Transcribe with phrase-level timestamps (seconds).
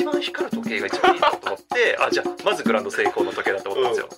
[0.00, 4.08] 一番光る時計が一番いいなと思って あじゃあまずグランドセイコーの時計だと思ったんですよ、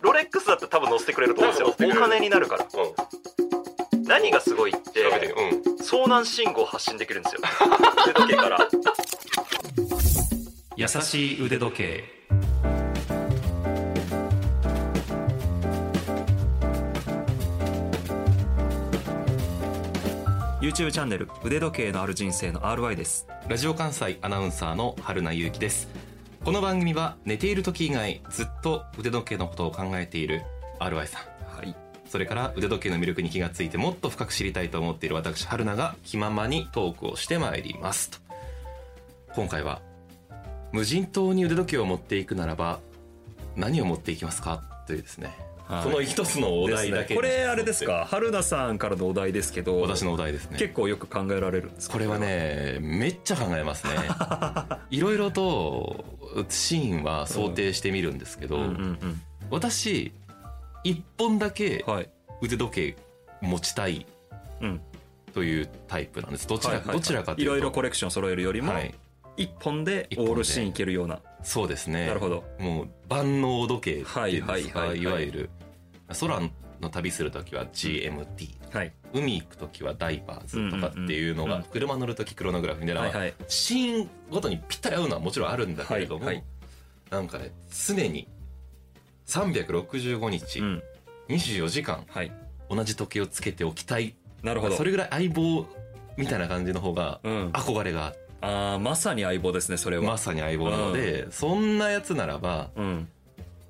[0.00, 1.74] ロレックスだって多分乗せてくれると思うんですよ。
[1.90, 2.64] お金になるから。
[2.64, 4.04] うん。
[4.04, 5.74] 何がすごいってうん。
[5.82, 7.40] 遭難信号発信できるんですよ。
[8.08, 8.68] 腕時計から。
[10.76, 12.18] 優しい腕時計。
[20.62, 25.88] YouTube チャンネル腕時計のある人生の RY ですラジオ関西アナウンサーの春名優樹です。
[26.44, 30.42] この番組は寝ている時以外ずっと腕時計のことを考えている
[30.80, 31.22] RY さん。
[31.56, 31.74] はい。
[32.06, 38.10] それから腕時計の魅力に気がついてもっと深く知りたいと思っている私春菜が気ままにトークをしてまいります。
[38.10, 38.18] と。
[39.34, 39.80] 今回は
[40.72, 42.80] 無人島に腕時計を持っていくならば
[43.56, 44.62] 何を持っていきますか？
[44.86, 45.34] というですね、
[45.68, 48.06] この一つのお題だけにこれあれですか？
[48.08, 50.58] 春菜さんからのお題ですけど私のお題ですね。
[50.58, 51.92] 結構よく考えられるんですか？
[51.92, 53.92] これはねめっちゃ考えますね。
[54.90, 56.04] いろいろと
[56.48, 58.72] シーンは想定してみるんですけど、うんうんう
[59.06, 59.22] ん。
[59.50, 60.12] 私
[60.84, 62.10] 一本だけはい。
[62.40, 62.96] 腕時計
[63.42, 64.06] 持ちたい
[64.60, 64.80] うん。
[65.34, 66.48] というタイプなんです。
[66.48, 66.96] どちら,、はいはいはい。
[66.96, 67.42] どちらかというと。
[67.42, 68.94] いろいろコレクション揃えるよりもはい、
[69.36, 70.30] 一本で一本で。
[70.30, 71.20] オールシーンいけるような。
[71.42, 72.06] そうですね。
[72.06, 72.44] なるほど。
[72.58, 74.98] もう万能時計っていうんですか、はいはいはいはい。
[75.00, 75.50] いわゆる
[76.14, 76.40] 空
[76.80, 78.92] の旅する時は GMT はい。
[79.12, 81.56] 海行く時はダイバーズとかっていうのうんうん。
[81.56, 83.34] うんが車乗る時クロノグラフみたいな、はいはい。
[83.48, 86.44] シーンごとにぴったり合うのはもちろんあるんだけれども、はいはい。
[87.10, 87.52] なんかね
[87.86, 88.28] 常に
[89.26, 90.82] 365日、うん。
[91.28, 92.32] 24時間はい。
[92.70, 94.14] 同じ時計をつけておきたい。
[94.42, 94.76] なるほど。
[94.76, 95.66] それぐらい相棒
[96.16, 97.48] みたいな感じの方がうん。
[97.50, 100.04] 憧れがあってあーまさに相棒ですねそれは。
[100.04, 103.08] まさに相棒なので、そんなやつならばうん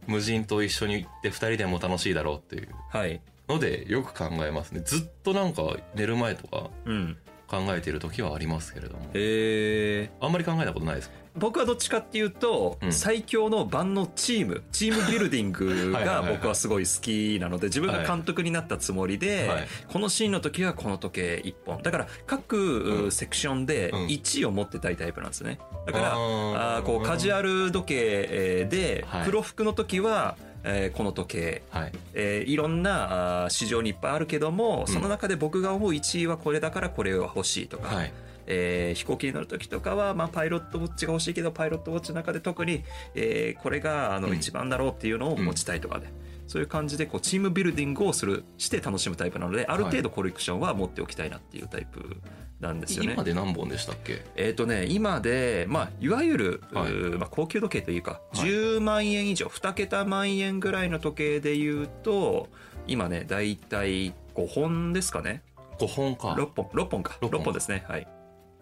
[0.08, 2.68] 無人島一緒に行って2人でも楽しいだろうっていう。
[2.90, 3.20] はい。
[3.48, 4.80] のでよく考えますね。
[4.84, 7.16] ずっとなんか寝る前とかうん
[7.48, 9.04] 考えている時はありますけれども。
[9.14, 11.14] へえあんまり考えたことないですか？
[11.36, 12.92] 僕はどっちかっていうと、うん。
[12.92, 19.66] 最強の万のチームチームビルディングが僕はすごい好きなので自分が監督になったつもりで、はい。
[19.92, 21.82] このシーンの時はこの時計1本。
[21.82, 23.12] だから各うん。
[23.12, 24.06] セクションでうん。
[24.06, 25.58] 1を持ってたいタイプなんですね。
[25.86, 27.94] だからあーあーこうカジュアル時計
[28.30, 29.24] えーではい。
[29.26, 31.62] 黒服の時は、えーこの時計。
[31.70, 31.92] はい。
[32.14, 34.92] えーいろんなあー市場にいっぱいあるけども、うん。
[34.92, 38.12] その中で僕が思う1位はこれだからこれは欲しいとか、はい。
[38.46, 42.82] えー飛行機に乗る時とかは、まあ、パイロットウォッチが欲しいけどパイロットウォッチの中で特に、
[43.14, 44.36] えーこれがあのうん。
[44.36, 46.06] 一番だろうっていうのを持ちたいとかで、
[46.48, 52.16] そういう感じでこうチームビルディングをするして楽しむタイプなのである程度コレクションは持っておきたいなっていうタイプ
[52.58, 53.12] なんですよね。
[53.12, 54.24] 今で何本でしたっけ？
[54.34, 56.92] えっ、とね今で、まあ、いわゆる、はい。
[56.92, 58.48] まあ、高級時計というか、はい。
[58.48, 62.48] 10万円以上2桁万円ぐらいの時計でいうと
[62.86, 65.42] 今ねだいたい5本ですかね。
[65.78, 66.28] 5本か。
[66.28, 67.18] 6本6本か。
[67.20, 67.40] 六本。
[67.42, 67.84] 6本ですね。
[67.86, 68.08] はい、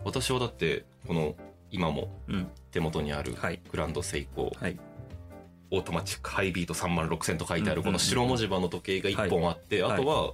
[0.05, 1.35] 私はだってこの
[1.71, 2.49] 今もうん。
[2.73, 3.61] 手元にあるはい。
[3.71, 4.79] グランドセイコー、はい
[5.71, 9.93] オートマチックハイビート3万6000と書いてあるこの白文字盤の時計が1本あって、はい。
[9.95, 10.33] あとは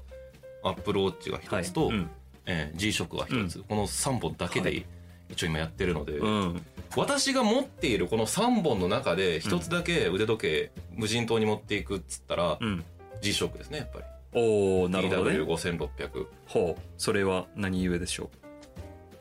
[0.62, 1.97] アップルウォッチが1つと、はい。
[1.97, 2.10] うん。
[2.47, 4.87] えー G ショックが1つ、この3本だけではい。
[5.31, 6.62] 一応今やってるので、うん。
[6.94, 12.84] 私が持っているこの3本の中で1つだけ腕時計無人島に持っていくっつったら、うん。
[13.22, 14.04] G ショックですねやっぱり。
[14.34, 15.38] おおなるほどね。
[15.38, 16.82] DW5600 ほう。
[16.99, 18.31] それは何故でしょ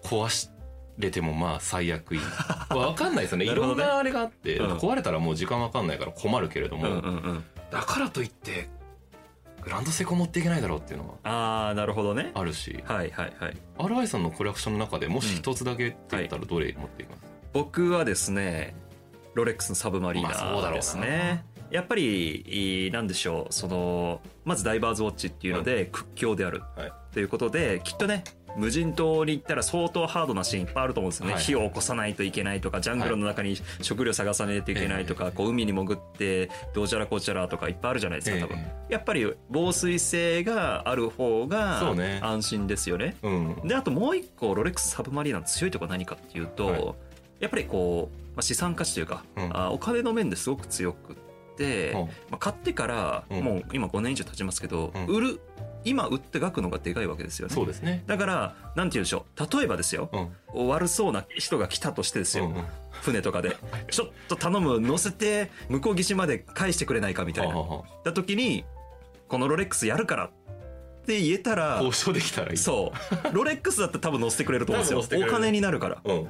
[0.04, 0.50] 壊し
[1.02, 2.18] れてもまあ最悪い。
[2.18, 2.22] い
[2.74, 3.46] わかんないですよね。
[3.46, 4.78] いろんなあれがあって、うん。
[4.78, 7.44] 壊れたらもう時間わかんないから困るけれどうも、うんうんうん。
[7.72, 8.70] だからといって
[9.64, 12.32] グランドセコ持っていけないだろうっていうのはああなるほどね。
[12.34, 12.84] あるし。
[12.86, 13.58] はいはいはい。
[13.78, 17.24] RI さんのコレクションの中でもし一つだけって言ったらどれ持っていきます、
[17.54, 18.76] 僕はですね
[19.34, 22.42] ロレックスのサブマリーナですね、やっぱり
[22.86, 23.54] いいなんでしょう。
[23.54, 26.94] そのまずダイバーズウォッチっていうので屈強であるはい。
[27.14, 28.24] ということできっとね
[28.58, 31.44] 無人島に行ったら相当ハードなシーンいっぱいあると思うんですよね、はい。
[31.44, 35.32] 火を起こさないといけないとかジャングルの中に食料探さないといけないとか、ええ。
[35.32, 41.82] こう海に潜ってどうちゃらこうちゃらとかいっぱいあるじゃないですか多分、えやっぱり防水性がある方が
[42.22, 43.16] 安心ですよね。
[43.22, 43.68] うん。
[43.68, 46.96] であともう一個ロレックスサブマリーナの強いところは何かっていうと、はい。
[47.40, 49.58] やっぱりこう、まあ、資産価値というか、うん。
[49.58, 51.31] あお金の面ですごく強くって、うん
[52.30, 53.44] まあ、買ってからうん。
[53.44, 55.06] もう今5年以上経ちますけど、うん。
[55.08, 55.40] 売る
[55.84, 57.54] 今売った額の方がでかいわけですよね。
[57.54, 58.04] そうですね。
[58.08, 59.58] だからなんて言うんでしょう。
[59.58, 60.10] 例えばですよ。
[60.54, 60.68] うん。
[60.68, 62.64] 悪そうな人が来たとしてですよ、うんうん。
[63.02, 63.58] 船とかで。
[63.90, 64.80] ちょっと頼む。
[64.80, 67.56] 乗せて向こう岸まで返してくれないかみたいな。
[68.04, 68.66] だ時に
[69.28, 70.26] このロレックスやるから。
[70.26, 72.58] って言えたあら交渉できたらいい。
[72.58, 72.94] そ
[73.32, 73.36] う。
[73.36, 75.26] ロレックスだったら多分乗せてくれると思うんですよ。
[75.26, 76.02] お金になるから。
[76.04, 76.28] うん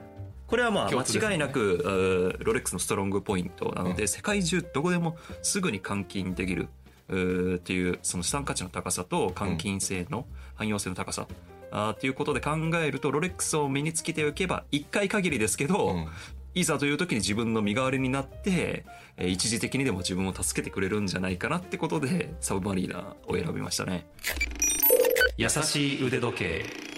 [0.51, 4.07] これはまあ間違いなく、うーロレックスのストロングポイントなので、うん。
[4.09, 6.67] 世界中どこでもすぐに換金できる
[7.07, 10.25] っていうその資産価値の高さと換金性の
[10.55, 11.25] 汎用性の高さ、
[11.71, 16.07] あーっていうことで考えるとロレックスを身につけておけば1回限りですけど、うん。
[16.53, 18.83] いざという時に自分の身代わりになって、
[19.15, 24.05] えー一時的にでも自分を助けてくれるんじゃないかなってことでサブマリーナを選びましたね。
[25.37, 26.90] 優しい腕時計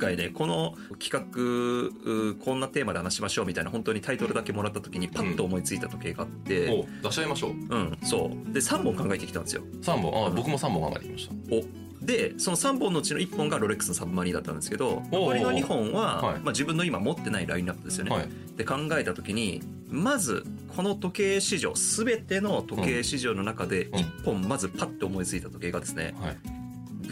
[0.00, 7.50] 回ねこの企画うこんなテーマで話しましょうみたいな本当にタイトルだけもらった時にパッと思いついた時計があって、お出し合いましょう。
[7.50, 8.52] うん、そう。
[8.52, 9.62] で3本考えてきたんですよ。
[9.82, 10.26] 3本。
[10.26, 11.34] あ僕も3本考えてきました。
[11.54, 16.34] おでその3本のうちの1本がロレックスのサブマリーだったんですけど残りの2本は、はい。
[16.36, 18.28] まあ、自分の今持ってないラインナップですよね、はい。
[18.56, 23.88] で考えた時にまずこの時計市場全ての時計市場の中でん。
[23.90, 26.36] 1本まずパッと思いついた時計がですね、はい。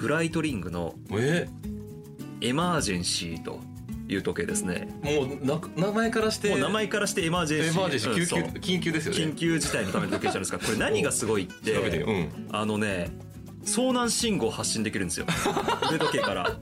[0.01, 1.49] ブライトリングのえ
[2.41, 3.61] エマージェンシーと
[4.09, 4.89] いう時計ですね。
[5.03, 7.81] もうな名前からしてもう名前からしてエマージェンシー。
[7.81, 8.41] エマージェンシーうんそう。
[8.61, 9.19] 緊急ですよね。
[9.19, 12.49] 緊急事態のための時計じゃないですかこれ何がすごいってうん。
[12.53, 13.11] あのね
[13.65, 15.27] 遭難信号を発信できるんですよ。
[15.91, 16.57] 腕時計から。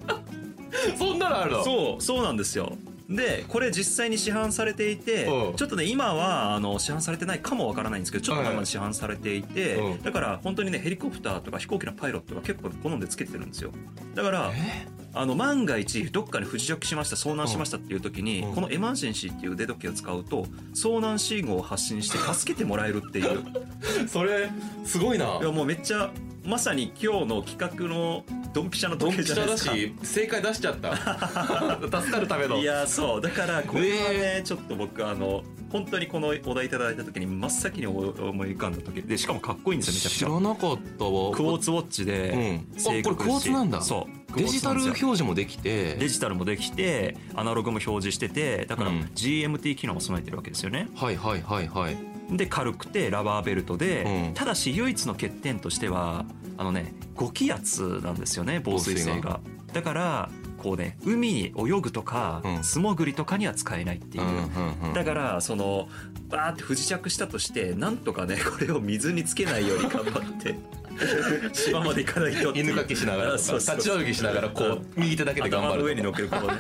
[0.99, 1.65] そんなのあるの？
[1.65, 2.77] そうそうなんですよ。
[3.09, 5.55] でこれ実際に市販されていてうん。
[5.55, 10.03] ちょっとね今はあの市販されてないかもわからないんですけどちょっと前まで市販されていてうん。
[10.03, 13.71] だから本当にねヘリコプターとか飛行機のパイロットが結構好んでつけてるんですよ。
[14.17, 18.55] だからえあの万が一どっかに不時着しました遭難しましたっていう時にうん。
[18.55, 23.43] このエマージェンシーっていう腕時計を使うと遭難信号を発信して助けてもらえるっていう。
[24.09, 24.51] それ
[24.85, 25.39] すごいな。
[25.41, 26.11] いやもうめっちゃ
[26.45, 30.07] まさに今日の企画のドンピシャのドン時計ピシャだじゃないですか。
[30.07, 30.97] し正解出しちゃった。
[32.01, 32.59] 助かるための。
[32.59, 33.21] いやそう。
[33.21, 35.43] だからこれはね、ちょっと僕あの
[35.73, 38.11] 本当にこのお題いただいた時に真っ先に思い
[38.51, 40.29] 浮かんだ時でしかもかっこいいんですよめちゃく知ちゃ。
[40.29, 41.33] らなかったわ。
[41.33, 42.83] クォーツウォッチで、うん。
[42.85, 43.83] これクォーツなんだ。
[43.83, 45.97] そうデジタル表表示もできて。
[45.97, 49.01] デジタルもできてアナログも表示しててだからうん。
[49.15, 50.89] GMT 機能も備えてるわけですよね。
[50.95, 51.97] はいはいはいはい。
[52.31, 54.35] で軽くてラバーベルトで、うん。
[54.35, 56.25] ただし唯一の欠点としては
[56.57, 59.41] あのね5気圧なんですよね防水性防が。
[59.73, 62.65] だからこうね海に泳ぐとか、うん。
[62.65, 64.93] 素潜りとかには使えないっていう、うんうんうん。
[64.95, 65.89] だからその
[66.29, 70.57] バーって不時着したとしてなんとかねこれを水につけないように頑張って
[71.53, 76.59] 島まで行かないと犬かきしながら立ち泳ぎしながらこう右手だけで頑張頭の上るとかに乗っけることね。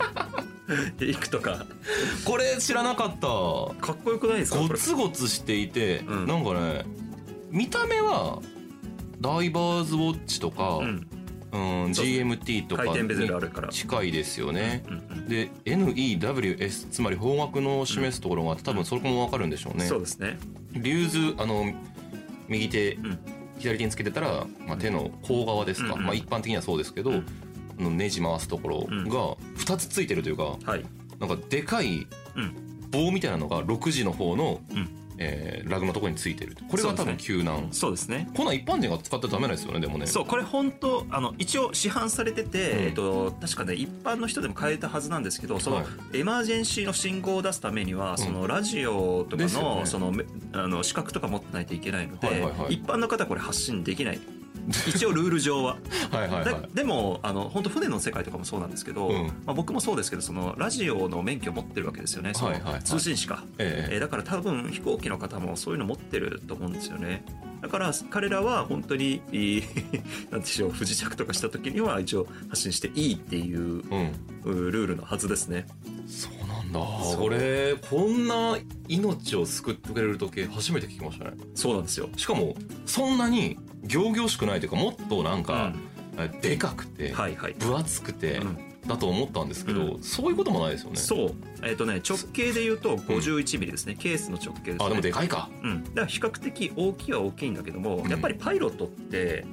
[0.98, 1.66] で行くとか。
[2.24, 3.86] これ知らなかった。
[3.86, 4.58] かっこよくないですか？
[4.58, 6.26] ゴツゴツしていて、うん。
[6.26, 6.84] なんかね
[7.50, 8.40] 見た目は
[9.20, 11.06] ダイバーズウォッチとか、うん。
[11.52, 14.84] うん、GMT とかに近いですよね。
[14.88, 19.84] うんうんで NEWS つまり方角の示すところがあって多分それも分かるんでしょうね。
[19.84, 20.38] そうですね。
[20.72, 21.72] リューズあの
[22.48, 23.18] 右手、ん
[23.58, 27.26] 左手につけてたら、まあ、手の甲側ですか、うんうんまあ、一般的にはそうですけど、うん。
[27.78, 30.84] あのネジ回すところが2つついてるというか、はい。
[31.18, 32.06] なんかでかい
[32.36, 32.66] うん。
[32.90, 34.88] 棒みたいなのが6時の方の、うん
[35.18, 38.28] えーラグのところについてるこれが多分救難、そうですね。
[38.34, 40.06] こんなん一般人が使ってダメなんですよねでもね。
[40.06, 42.84] そうこれ本当あの一応市販されてて、うん。
[42.84, 46.18] えっと、確かね一般の人でも買えたはずなんですけどその、はい。
[46.18, 54.20] エマージェンシーの信号を出すためには、そのラジオとかの,、そのめあの資格とか持ってないといけないので、一般の方はこれ発信できない
[54.68, 55.76] 一応ルール上は。
[56.10, 56.68] はいはいだはい。
[56.74, 59.26] でもあの本当船の世界とかもそうなんですけど、うん。
[59.44, 62.32] まあ、僕もそうですけどそのラジオの免許を持ってるわけですよね。
[62.34, 62.82] はいはいはい。
[62.82, 67.24] 通信士か、ええーだから多分飛行機の方もそういうの持ってると思うんですよね。
[67.62, 69.62] だから彼らは本当にいい
[70.30, 74.12] なんでしょう不時着とかした時には一応発信していいっていうえ
[74.44, 74.52] うん。
[74.52, 75.66] うルールのはずですね。
[76.06, 76.80] そうなんだ。
[77.02, 77.20] そう。
[77.22, 78.58] これこんな
[78.88, 81.32] 命を救ってくれる時計初めて聞きましたね。
[81.54, 82.54] そうなんですよ、しかも
[82.84, 85.72] そんなに仰々しくないというかもっとなんうか、
[86.40, 88.58] でかくて、はいはい、分厚くて、うん。
[88.86, 90.96] だと思ったんですけど、うそういうこともないですよね。
[90.96, 91.34] そう。
[91.62, 94.84] えっ、とね直径で言うと51ミリですね、ケースの直径ですね。
[94.84, 95.50] あでもでかいか。
[95.62, 98.10] うん、だから比較的大きいは大きいんだけども、うん。
[98.10, 99.44] やっぱりパイロットって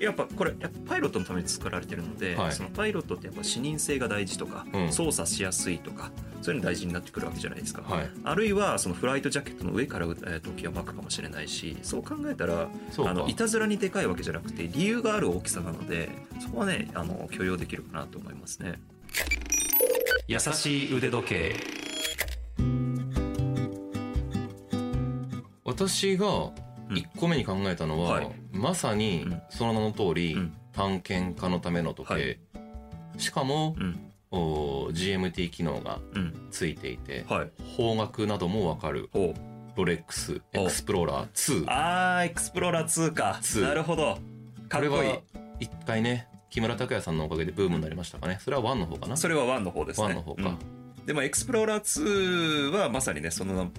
[0.00, 0.52] やっぱこれ
[0.86, 2.52] パイロットのために作られてるので、はい。
[2.52, 4.92] そのパイロットってやっぱ視認性が大事とか、うん。
[4.92, 6.10] 操作しやすいとか
[6.42, 8.10] そういうの大事になってくるわけじゃないですか、はい。
[8.24, 12.68] あるいはそのフライトジャケットの上から、えー時を巻くかもしれないしそう考えたら
[12.98, 16.08] あのいたずらにでかいわけじゃなくて理由がある大きさなので
[16.40, 18.80] そこはねあの許容できるかなと思いますね。
[20.26, 21.56] 優しい腕時計。
[25.64, 26.26] 私が
[26.90, 26.96] うん。
[26.96, 28.30] 1個目に考えたのは、はい。
[28.52, 29.42] まさにうん。
[29.50, 30.52] その名の通り、うん。
[30.72, 32.38] 探検家のための時計、はい。
[33.18, 33.98] しかもう、ん。
[34.08, 36.48] お GMT 機能がうん。
[36.50, 37.50] ついていて、はい。
[37.76, 39.08] 方角などもわかる
[39.76, 43.38] ロレックスエおクスプローラー2あーエクスプローラー2か。
[43.42, 44.18] 2なるほど。
[44.68, 44.90] かっこいい。
[44.90, 45.18] これは
[45.58, 48.38] 一回ね木村拓哉さんのおかげでブームになりましたかね。
[48.40, 49.16] それは1の方かな。
[49.16, 50.08] それは1の方ですね。
[50.08, 50.42] 1の方か。
[50.48, 51.06] うん。
[51.06, 53.70] でもエクスプローラー2はまさにねその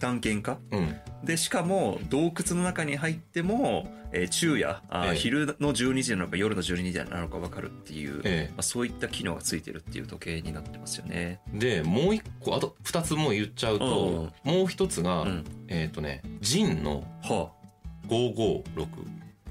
[0.00, 0.58] 探検家？
[0.72, 0.96] うん。
[1.24, 5.16] でしかも洞窟の中に入っても、えー昼夜あー、ええ。
[5.16, 11.40] 昼の12時なのか夜の12時なのか分かるっていう、えまあ、そういった機能がついてるっていう時計になってますよね。
[11.54, 17.60] えでもう一個あと二つもう言っちゃうと、もう一つが、うん、えっ、とねジンのはあ。
[18.08, 18.86] 556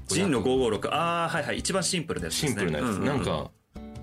[0.08, 1.58] ジンの556ああはいはい。
[1.58, 2.48] 一番シンプルなやつですね。
[2.50, 3.50] シンプルなやつ、うううなんか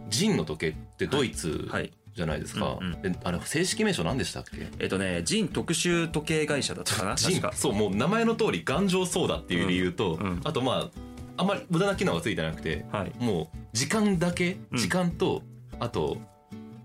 [0.10, 3.02] ジンの時計ってドイツはいじゃないですか、うんうん。
[3.02, 4.68] であれ正式名称何でしたっけ？
[4.80, 7.16] えっ、とねジン特殊時計会社だったかな。
[7.16, 10.42] ジンそうもう名前の通り頑丈そうだっていう理由と、うんうん。
[10.44, 11.02] あとまあ
[11.38, 13.14] あんまり無駄な機能がついてなくてはい。
[13.24, 14.78] もう時間だけうん。
[14.78, 15.44] 時間と、
[15.80, 16.18] あと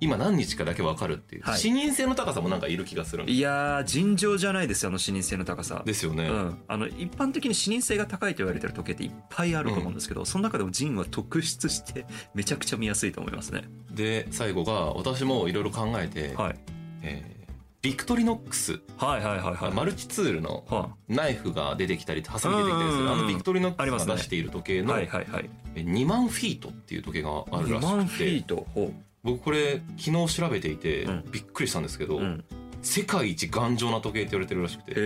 [0.02, 1.58] 今何日かだけ分かるっていう、はい。
[1.58, 5.82] 視認性の高さもなんかいる気がするんいやー尋常じゃないですよあの視認性の高さ。
[5.86, 12.04] ですよね、うん、あの一般的に視認性が高いと言われてる時計っていっぱいあると思うんですけど、その中でもジンは特筆して
[12.34, 13.62] めちゃくちゃ見やすいと思いますね。
[13.92, 16.56] で最後が私もいろいろ考えて、はい。
[17.02, 17.42] えー
[17.82, 19.54] ビクトリノックス、はいはいはい。
[19.56, 25.50] はいマルチツールのはナイフが出てきたりハサミ出てきたりすうんうんうんるあのビクトリノックスが出している時計いのはいはいはい。
[25.74, 28.66] 2万フィートっていう時計がある2ら万フィーしくてト？
[28.72, 31.24] ほ僕これ昨日調べていてうん。
[31.30, 32.44] びっくりしたんですけど、う、うん、
[32.82, 34.92] 世界一頑丈な時計って言われてるらしくて。
[34.92, 34.98] へえ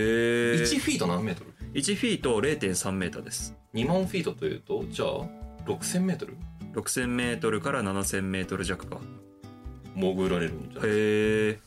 [0.61, 5.09] 1フィート何メートル？1フィート0.3メーターです2万フィートというとじゃあ
[5.65, 6.35] 6000メートル
[6.73, 8.97] ？6000メートルから7000メートル弱か。
[9.95, 10.89] 潜られるんじゃない？
[10.89, 11.59] へえ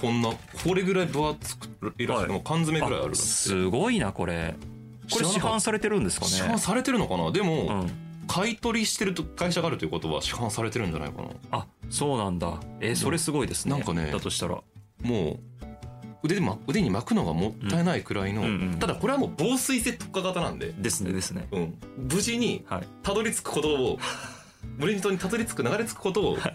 [0.00, 2.38] こんなこれぐらい分厚くいらっしゃる、はい。
[2.38, 3.28] もう缶詰ぐらいあるらしくて。
[3.28, 4.54] すごいなこれ。
[5.10, 6.32] これ市販されてるんですかね。
[6.32, 7.32] 市販されてるのかな？
[7.32, 11.28] でも、うん買い取りしてると会社があるということは市販されてるんじゃないかな。
[11.50, 12.60] あそうなんだ。
[12.80, 13.72] えーそれすごいですね。
[13.72, 14.60] なんかねだとしたら。
[15.02, 15.38] もう
[16.22, 18.78] 腕で、ま、腕に巻くのがもったいないくらいの、うんうんうん。
[18.78, 21.46] ただこれはもう防水性特化型なんで、ですねですね。
[21.52, 22.88] うん、無事にはい。
[23.02, 23.98] たどり着くことを
[24.78, 26.54] 無人島にたどり着く流れ着くことをはい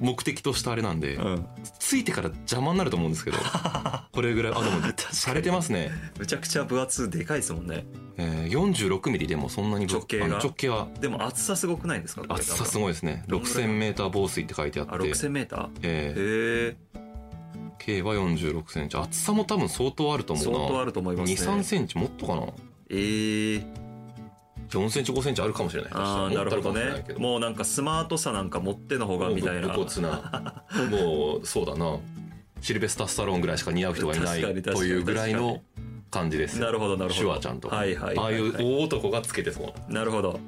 [0.00, 1.46] 目的としたあれなんで、うん。
[1.78, 3.38] ついてから邪魔になると思うんですけど
[4.12, 4.76] これぐらいあでも
[5.12, 7.84] されてますね、むちゃくちゃ分厚でかいですもんね。
[8.16, 10.88] えー、46ミリでもそんなにぶ直径直径は。
[11.00, 12.24] でも厚さすごくないですか？
[12.28, 13.24] 厚さすごいですね。
[13.28, 14.92] どんぐらい6000メーター防水って書いてあって。
[14.92, 15.68] あ6000メーター？
[15.82, 17.00] えー、へえ
[17.78, 18.96] 径は46センチ。
[18.96, 20.52] 厚さも多分相当あると思うな。
[20.52, 21.34] 相当あると思いますね。
[21.34, 22.42] 23センチもっとかな。
[22.90, 23.89] ええ
[24.70, 25.92] 4センチ5センチあるかもしれない。
[25.94, 27.04] ああなるほどね。
[27.18, 29.68] もうなんかスマートさなんか持っての方がみたいな。
[29.74, 31.98] 骨なもうそうだな。
[32.62, 35.62] シルベスター・スタローンぐらいしか似合う人がいないというぐらいの
[36.10, 36.58] 感じです。
[36.58, 37.14] よなるほどなるほど。
[37.14, 37.68] シュワちゃんと。
[37.68, 38.42] か、はいはいああいはい。
[38.52, 40.04] はいう大男がつけてそうな。
[40.04, 40.38] るほど。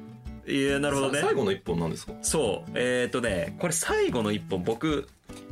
[0.47, 1.19] いやなるほどね。
[1.19, 2.13] さ最後の一本なんですか？
[2.21, 2.71] そう。
[2.75, 5.07] えっ、とねこれ最後の一本僕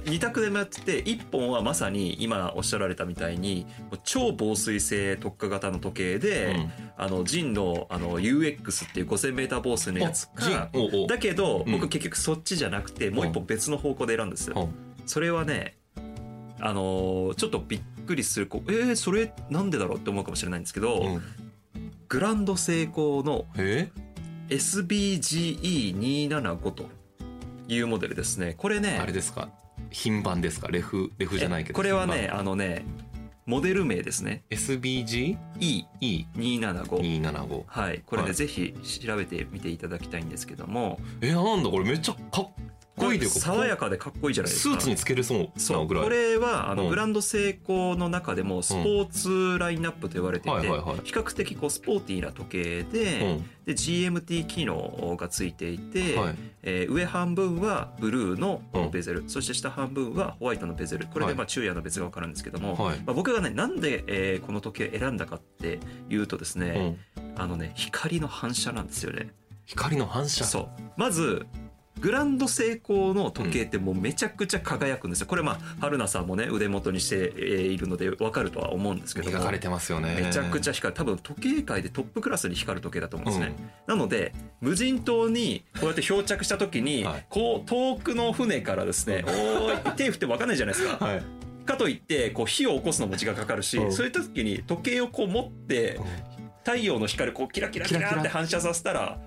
[0.05, 3.67] 2択でもやってて1本はまさに今おっしゃられたみたいに
[4.03, 6.55] 超防水性特化型の時計で、
[6.97, 10.69] あのジンのあの UX っていう 5000m 防水のやつか
[11.07, 11.71] だけどうん。
[11.73, 14.73] 僕結局そっちじゃなくてもう一本別の方向で選んですよ、うん。
[15.05, 15.77] それはね
[16.59, 21.21] あのーちょっとびっくりするこうえー、それなんでだろうって思うかもしれないんですけど、うん。
[22.09, 23.89] グランドセイコーのえ
[24.49, 26.89] SBGE275 と
[27.67, 28.53] いうモデルですね。
[28.57, 29.49] これねあれですか？
[29.91, 30.67] 品番ですか？
[30.69, 32.85] レフレフじゃないけどこれはねあのね
[33.45, 34.43] モデル名ですね。
[34.51, 35.37] SBGE275
[35.99, 38.01] E275 はい。
[38.05, 38.35] これね、はい。
[38.35, 40.99] ぜひ調べてみていただきたいんですけども。
[41.21, 41.85] えなんだこれ？
[41.85, 42.49] めっちゃかっ
[43.05, 44.75] こいいというか爽やかでかっこいいじゃないですか。
[44.75, 46.03] スーツにつけれそうそうなぐらい。
[46.03, 46.89] これはあの、うん。
[46.89, 50.73] グランドセイコーの中でもスポーツラインナップと言われていて、比
[51.13, 53.45] 較的こうスポーティーな時計で,、うん。
[53.65, 56.35] で GMT 機能がついていて、はい。
[56.63, 61.07] えー上半分はブルーのうんベゼル、そして下半分はホワイトのベゼル。
[61.07, 61.33] これはい。
[61.33, 62.97] でまあ昼夜の別が分かるんですけども、はい。
[63.05, 65.79] まあ、僕がねなんで、えーこの時計選んだかって
[66.09, 66.97] いうとですうね、ん。
[67.35, 69.29] あのね光の反射なんですよね。
[69.65, 70.43] 光の反射。
[70.43, 70.81] そう。
[70.97, 71.45] まず
[71.99, 75.27] グランドセイコーの時計ってもうめちゃくちゃ輝くんですよ。
[75.27, 79.29] これまあ春菜さんもね腕元にしてえーいるので分かるとは思うんですけど。
[79.29, 80.15] も磨かれてますよね。
[80.15, 80.97] めちゃくちゃ光る。
[80.97, 83.55] 多分時計界でトップクラスに光る時計だと思うんですね、
[83.87, 83.95] うん。
[83.97, 87.25] なので無人島にこうやって漂着した時に、 はい。
[87.29, 90.97] こう遠くの船からですね「おーい」手振って分かんないじゃないですか。
[91.05, 91.23] はい。
[91.65, 93.93] かといってこう火を起こすのも時間かかるし、うん。
[93.93, 95.99] そういった時に時計をこう持って
[96.65, 99.19] 太陽の光こうキラキラキラって反射させたら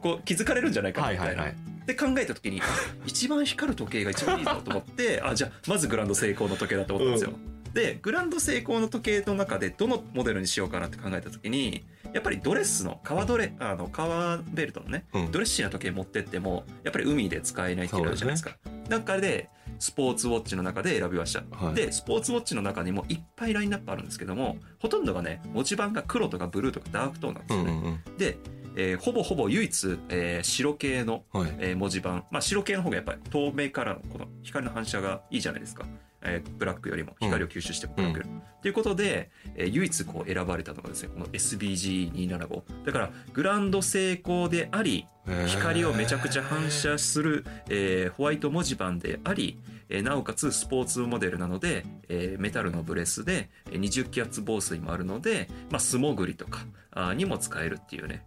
[0.00, 1.32] こう気づかれるんじゃないかはみたいな。
[1.32, 2.64] いはいはいって考えた時にあ
[3.06, 7.38] 一番光る時計が一番いいぞと思って あじゃあまずグランドセイコーの時計だと思ったんですよ。
[7.72, 18.56] でグランドセイコーの時計の中でどのモデルにしようかなって考えた時にやっぱりドレスの革ドレあの革ベルトのねうんドレッシーな時計持ってってもやっぱり海で使えないっていうのあるじゃないですか。
[18.88, 21.44] 中でスポーツウォッチの中で選びました。
[21.56, 27.72] はいでスポーツウォッチの中にもいっぱいラインナップあるんですけどもほとんどがね文字盤が黒とかブルーとかダークトーンなんですよね。
[27.72, 28.36] うんうんうんで、
[28.76, 31.54] えーほぼほぼ唯一、えー白系のはい。
[31.58, 35.84] えー文字盤、まあ、白系の方がやっぱり透明からのこの光の反射がいいじゃないですか。
[36.22, 37.14] えーブラックよりも。
[37.20, 45.06] 光を吸収してもブラックよりも、っていうことで、えー唯一こう選ばれたのがですねこの SBG275 だからグランド成功であり
[45.46, 49.58] 光をめちゃくちゃ反射する、えーホワイト文字盤であり、
[49.88, 56.66] えーなおかつスポーツモデルなので、えーメタルのブレスでえー20気圧防水もあるので、まあ、素潜りとか
[57.14, 58.24] にも使えるっていうね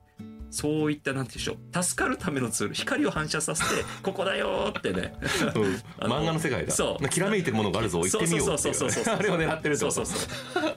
[0.53, 1.83] そういったなんて言うんでしょう。
[1.83, 2.73] 助かるためのツール。
[2.75, 5.15] 光を反射させて ここだよーってね。
[5.55, 5.73] うん。
[6.07, 6.71] 漫画の世界だ。
[6.71, 7.09] そう。
[7.09, 7.99] きらめいてるものがあるぞ。
[8.01, 10.19] 行ってみようっていうそうそうそうそうそう あれを狙ってるそうそうそう。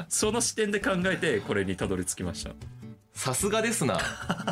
[0.09, 2.53] その視点で考えてこれにたどり着きました。
[3.13, 3.99] さすがですな。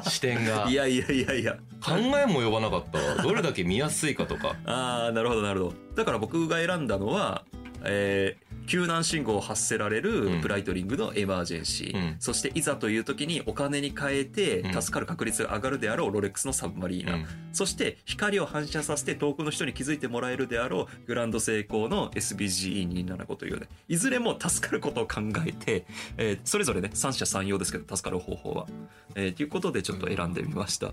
[0.07, 0.67] 視点が。
[0.69, 1.57] いやいやいやいや。
[1.83, 2.99] 考えも呼ばなかった。
[2.99, 4.57] わどれだけ見やすいかとか。
[4.67, 5.75] ああなるほどなるほど。
[5.95, 7.45] だから僕が選んだのは、
[7.83, 10.41] えー救難信号を発せられるうん。
[10.41, 12.17] ブライトリングのエマージェンシー、うん。
[12.19, 14.83] そしていざという時にお金に変えてうん。
[14.83, 17.27] 助かる確率が上がるであろうロレックスのサブマリーナ、うん。
[17.53, 28.67] そして光を反射させて遠くの人に気づいてもらえるであろうグランド成功の SBGE275 というねいずれも助かることを考えて、えーそれぞれね三者三様ですけど助かる方法は。
[29.15, 30.93] えーということでちょっと選んでみました。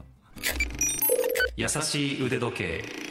[1.58, 3.11] 優しい腕時計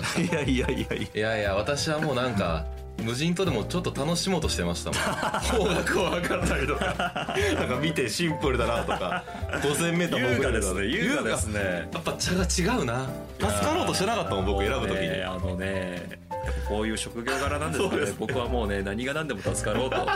[0.00, 1.06] 恐れ入りましいやいやいやいや。
[1.06, 2.66] たいやいや私はもうなんか
[3.02, 5.00] 無人島でもちょっと楽しもうとしてましたもん。
[5.40, 7.34] 方角は分からないとか。
[7.56, 9.24] なんか見てシンプルだなとか。
[9.62, 11.88] 5000m 潜れるだね優雅ですね。
[11.92, 13.08] やっぱ茶が違うな。
[13.38, 15.08] 助かろうとしてなかったもん僕選ぶ時に。
[15.08, 16.29] ねあのね
[16.70, 18.06] こういう職業柄なんですかね。
[18.06, 18.16] すね。
[18.20, 19.96] 僕はもうね何が何でも助かろうと。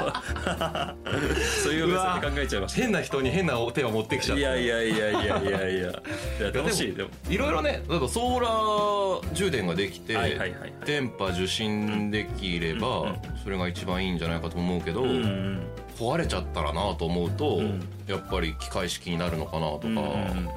[1.64, 5.90] そういう目線で考えちゃいまし変な人に変な手を持ってきちゃったたいやいやいやいやいやいや。
[6.40, 6.94] いや楽しい。
[6.94, 10.72] でもいろいろねだからソーラー充電ができて、はいはいはいはい。
[10.86, 15.60] 電波受信できれば、うんうんそれが一番いいんじゃないかと思うけど、うん
[15.98, 17.86] 壊れちゃったらなと思うと、うん。
[18.06, 20.48] やっぱり機械式になるのかなとか、うんうん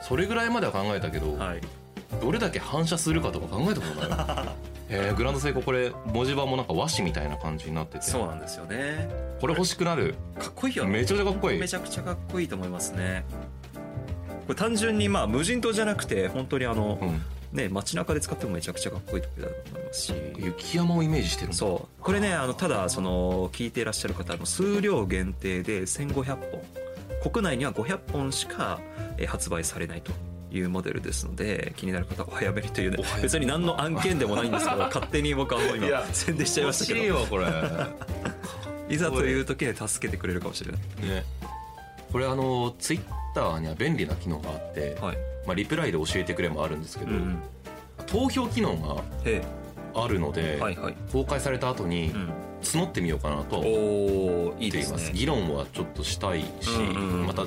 [0.00, 1.60] それぐらいまでは考えたけど、うんはい
[2.20, 4.48] どれだけ反射するかとか考えたことない
[4.88, 8.04] え ー、グランド成功これ文字盤もなんか和紙みたいな感じになってて。
[8.04, 9.08] そうなんですよね。
[9.40, 10.14] これ欲しくなる？
[10.38, 10.90] かっこいいよね。
[10.90, 11.58] めちゃくちゃかっこいい。
[11.60, 13.24] めちゃくちゃかっこいいと思いますね。
[14.46, 17.22] これ単純にまあ無人島じゃなくて本当にあのうん。
[17.52, 20.14] ね街中で使ってもめちゃくちゃかっこいい時だと思いますし。
[20.38, 22.02] 雪山をイメージしてるそう。
[22.02, 26.62] これねあのただその聞いていらっしゃる方の数量限定で1500本。
[27.32, 28.80] 国内には500本しか
[29.18, 30.12] えー発売されないと
[30.50, 37.04] いうモデルですので気になる方はお早めにというね別に何の案件でもないんですけど 勝手に僕はもう今いや宣伝しちゃいましたけど。
[37.04, 37.46] いわこれ。
[38.88, 40.80] いざという時に助けてくれるかもしれない。
[41.06, 41.24] ね。
[42.10, 43.00] これあのツイッ
[43.34, 45.18] ターには便利な機能があって、はい。
[45.46, 47.38] まあ、リプライで教えてくれもあるんですけど、うん
[48.06, 49.42] 投票機能がへ
[49.94, 50.96] あるので、えはいはい。
[51.12, 52.30] 公開された後にうん。
[52.62, 54.92] 募ってみようかなとは思っおーいいています。
[54.94, 57.26] ですね議論はちょっとしたいし、うんうんうん。
[57.26, 57.44] また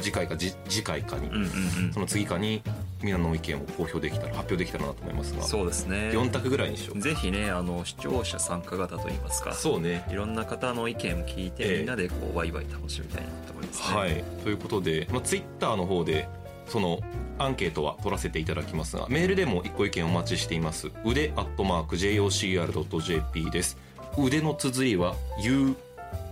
[0.00, 1.92] 次回かじ次回かに、うんうんうん。
[1.92, 2.62] その次かに
[3.02, 5.42] みんなの意見を公表できたら発表できたらなと思いますが。
[5.42, 6.10] そうですね。
[6.10, 9.52] 4択ぐらいにしようぜひねあの視聴者参加型といいますか。
[9.52, 10.04] そうね。
[10.10, 11.78] いろんな方の意見を聞いて、ええ。
[11.78, 13.98] みんなでこうワイワイ楽しみたいなと思いますね。
[13.98, 14.24] はい。
[14.42, 16.28] ということで、まあ、ツイッターの方で
[16.66, 17.00] その
[17.38, 20.90] アンケートは取らせていただきますがメールでも一個意見お待ちしています。
[21.04, 23.76] 腕アットマーク JOCR.jp です。
[24.18, 25.14] 腕の綴りは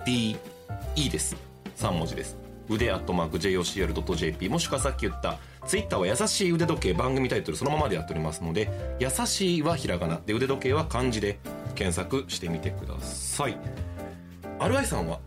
[0.04, 0.36] UDE
[1.10, 1.48] です。
[1.78, 10.20] 3文字です腕アットマーク JOCR.jp もしくはさっき言ったツイッターは優しい腕時計番組タイトルそのままでやっておりますので優しいはひらがな。
[10.24, 11.38] で腕時計は漢字で
[11.74, 13.56] 検索してみてください。
[14.58, 15.20] RI さんは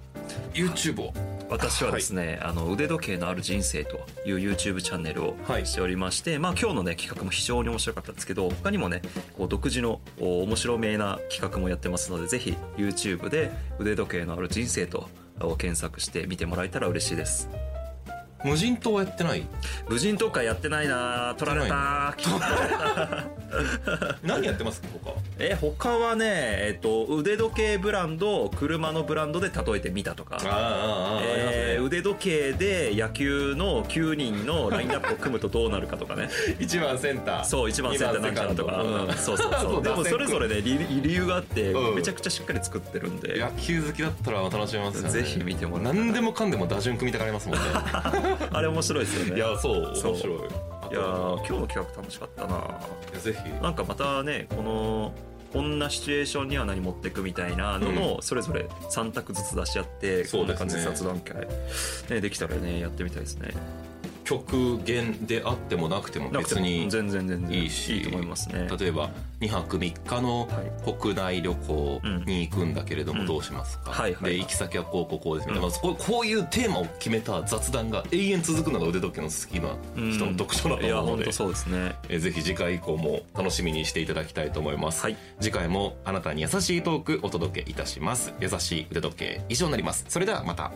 [0.54, 1.14] YouTube を？
[1.50, 5.66] 私はですね、あの腕時計のある人生という YouTube チャンネルをはい。
[5.66, 9.02] しておりまして、まあ今日のね企画も非常に面白かったんですけど他にもね
[9.38, 17.50] こう独自のお面白めな企画もやってますのでぜひ YouTube で腕時計のある人生とを検索して見てもらえたら嬉しいです。
[18.44, 19.46] 無人島はやってない？
[19.90, 22.16] 無人島会やってないな取られた
[24.24, 24.82] 何やってます？
[24.82, 30.40] か他 え他はねえっと腕時計ブランドを車のブランドで例えてみたとか。
[31.24, 36.30] えー腕時計で野球の9人のラインナップを組むとどうなるかとかね。
[36.60, 37.44] 一番センター。
[37.44, 41.96] そう一番センターなんちゃらとか、うんそうそうそ そううでもそれぞれねね理理由があってうん。
[41.96, 45.10] めちゃくちゃしっかり作ってるんで、野球好きだったら楽しめますよね。
[45.10, 47.64] ぜひ見てもらえたら何でもかんでも打順組みたがりますもんね
[48.52, 49.36] あれ面白いですよね。
[49.38, 50.38] いやそう面白い。
[50.91, 52.80] いやー今日の企画楽しかったな。
[53.20, 53.63] ぜひ。
[53.63, 55.13] なんかまたねこの
[55.54, 61.46] こんなシチュエーションには何持ってくみたいなののそれぞれ3択ずつ出し合ってこんな感じで雑談会、
[62.10, 63.50] ね、できたらねやってみたいですね
[64.24, 68.68] 極限であってもなくても別に全然全然いいしいいと思いますね。
[68.80, 70.72] 例えば2泊3日のはい。
[71.00, 73.20] 国内旅行に行くんだけれどうん。
[73.20, 75.72] もどうしますか、で行き先はこうこうこうですみたいな、うん。
[75.72, 81.96] まあこうこういうテーマを決めた雑談が永遠続くのが腕時計の好きな人の特徴だと思うので、本当そうですね。
[82.10, 85.18] えーぜひ次回以降も楽しみにしていただきたいと思います、はい。
[85.40, 88.34] 次回もあなたに優しいトークお届けいたします。
[88.40, 90.06] 優しい腕時計以上になります。
[90.08, 90.72] それではまた